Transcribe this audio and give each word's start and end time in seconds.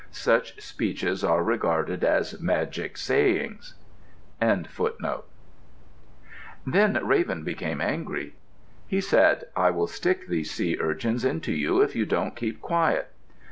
Such 0.09 0.59
speeches 0.63 1.23
are 1.23 1.43
regarded 1.43 2.03
as 2.03 2.39
magic 2.41 2.97
sayings. 2.97 3.75
Then 4.39 4.67
Raven 7.03 7.43
became 7.43 7.79
angry. 7.81 8.33
He 8.87 8.99
said, 8.99 9.43
"I 9.55 9.69
will 9.69 9.85
stick 9.85 10.25
these 10.27 10.49
sea 10.49 10.75
urchins 10.79 11.23
into 11.23 11.51
you 11.51 11.81
if 11.83 11.95
you 11.95 12.07
don't 12.07 12.35
keep 12.35 12.61
quiet." 12.61 13.11